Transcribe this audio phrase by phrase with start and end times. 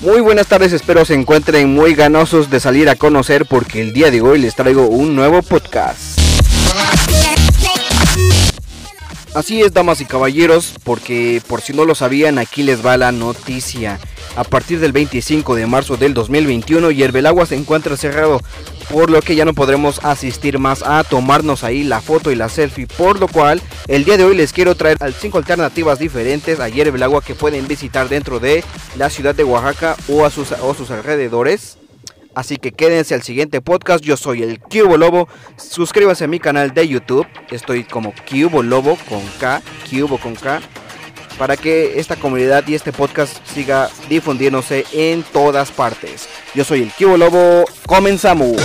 [0.00, 4.10] Muy buenas tardes, espero se encuentren muy ganosos de salir a conocer porque el día
[4.10, 6.18] de hoy les traigo un nuevo podcast.
[9.34, 13.12] Así es, damas y caballeros, porque por si no lo sabían, aquí les va la
[13.12, 14.00] noticia.
[14.38, 18.40] A partir del 25 de marzo del 2021, Yerbelagua se encuentra cerrado,
[18.88, 22.48] por lo que ya no podremos asistir más a tomarnos ahí la foto y la
[22.48, 22.86] selfie.
[22.86, 27.20] Por lo cual, el día de hoy les quiero traer 5 alternativas diferentes a Yerbelagua
[27.20, 28.62] que pueden visitar dentro de
[28.96, 31.76] la ciudad de Oaxaca o a sus, o sus alrededores.
[32.36, 34.04] Así que quédense al siguiente podcast.
[34.04, 35.26] Yo soy el Cubo Lobo.
[35.56, 37.26] Suscríbanse a mi canal de YouTube.
[37.50, 39.62] Estoy como Cubo Lobo con K.
[39.90, 40.60] Cubo con K
[41.38, 46.28] para que esta comunidad y este podcast siga difundiéndose en todas partes.
[46.54, 48.56] Yo soy el Kibo Lobo, comenzamos.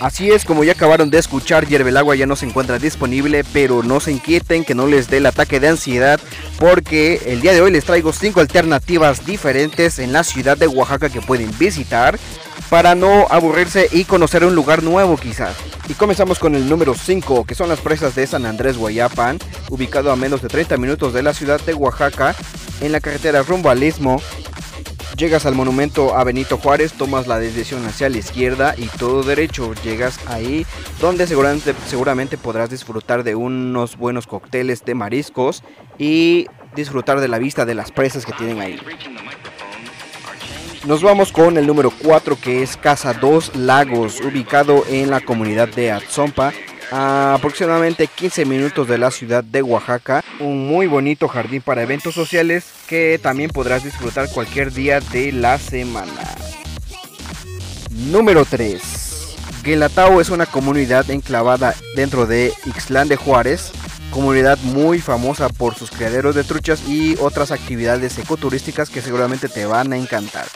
[0.00, 1.66] Así es, como ya acabaron de escuchar,
[1.98, 5.26] Agua ya no se encuentra disponible, pero no se inquieten que no les dé el
[5.26, 6.18] ataque de ansiedad,
[6.58, 11.10] porque el día de hoy les traigo 5 alternativas diferentes en la ciudad de Oaxaca
[11.10, 12.18] que pueden visitar
[12.70, 15.54] para no aburrirse y conocer un lugar nuevo quizás.
[15.90, 20.12] Y comenzamos con el número 5, que son las presas de San Andrés Guayapan, ubicado
[20.12, 22.36] a menos de 30 minutos de la ciudad de Oaxaca,
[22.80, 24.22] en la carretera rumbo al Istmo.
[25.16, 29.74] Llegas al monumento a Benito Juárez, tomas la dirección hacia la izquierda y todo derecho.
[29.82, 30.64] Llegas ahí
[31.00, 35.64] donde seguramente, seguramente podrás disfrutar de unos buenos cócteles de mariscos
[35.98, 36.46] y
[36.76, 38.78] disfrutar de la vista de las presas que tienen ahí.
[40.86, 45.68] Nos vamos con el número 4 que es Casa Dos Lagos, ubicado en la comunidad
[45.68, 46.54] de Atzompa,
[46.90, 50.24] a aproximadamente 15 minutos de la ciudad de Oaxaca.
[50.40, 55.58] Un muy bonito jardín para eventos sociales que también podrás disfrutar cualquier día de la
[55.58, 56.34] semana.
[57.90, 59.36] Número 3.
[59.62, 63.72] Guelatao es una comunidad enclavada dentro de Ixlán de Juárez,
[64.10, 69.66] comunidad muy famosa por sus criaderos de truchas y otras actividades ecoturísticas que seguramente te
[69.66, 70.46] van a encantar.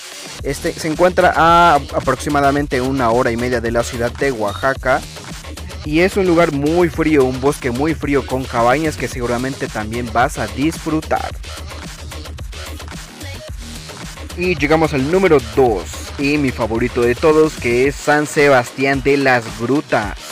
[0.42, 5.00] Este se encuentra a aproximadamente una hora y media de la ciudad de Oaxaca
[5.84, 10.10] y es un lugar muy frío, un bosque muy frío con cabañas que seguramente también
[10.12, 11.30] vas a disfrutar.
[14.36, 15.84] Y llegamos al número 2
[16.18, 20.23] y mi favorito de todos que es San Sebastián de las Grutas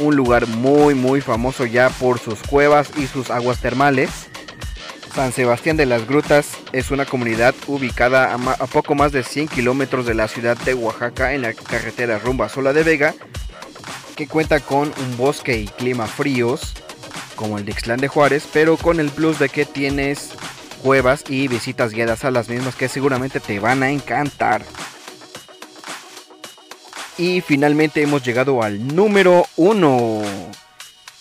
[0.00, 4.28] un lugar muy muy famoso ya por sus cuevas y sus aguas termales.
[5.14, 10.06] San Sebastián de las Grutas es una comunidad ubicada a, poco más de 100 kilómetros
[10.06, 13.14] de la ciudad de Oaxaca en la carretera rumbo a Sola de Vega,
[14.16, 16.74] que cuenta con un bosque y clima fríos,
[17.34, 20.30] como el de Ixtlán de Juárez, pero con el plus de que tienes
[20.82, 24.62] cuevas y visitas guiadas a las mismas que seguramente te van a encantar.
[27.18, 30.22] Y finalmente hemos llegado al número uno.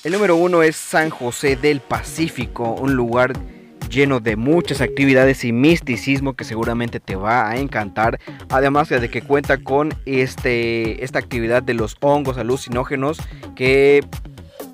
[0.04, 3.34] El número uno es San José del Pacífico, un lugar
[3.90, 8.20] lleno de muchas actividades y misticismo que seguramente te va a encantar.
[8.50, 13.18] Además de que cuenta con este, esta actividad de los hongos alucinógenos
[13.56, 14.06] que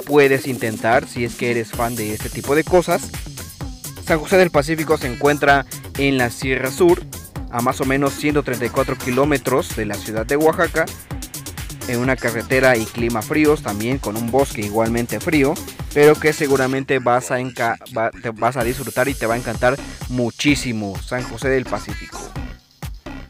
[0.05, 3.09] puedes intentar si es que eres fan de este tipo de cosas.
[4.05, 5.65] San José del Pacífico se encuentra
[5.97, 7.01] en la Sierra Sur,
[7.49, 10.85] a más o menos 134 kilómetros de la ciudad de Oaxaca
[11.87, 15.53] en una carretera y clima fríos, también con un bosque igualmente frío,
[15.93, 17.37] pero que seguramente vas a,
[18.35, 19.77] vas a disfrutar y te va a encantar
[20.09, 22.19] muchísimo San José del Pacífico.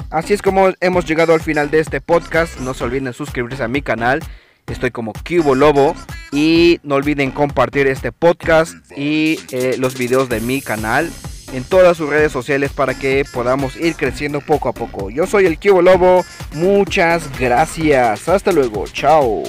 [0.09, 2.59] Así es como hemos llegado al final de este podcast.
[2.59, 4.19] No se olviden suscribirse a mi canal.
[4.67, 5.95] Estoy como Cubo Lobo.
[6.31, 11.11] Y no olviden compartir este podcast y eh, los videos de mi canal
[11.53, 15.09] en todas sus redes sociales para que podamos ir creciendo poco a poco.
[15.09, 19.43] Yo soy el Kibo Lobo, muchas gracias, hasta luego, chao.